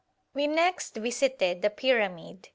[0.33, 2.49] We next visited the pyramid.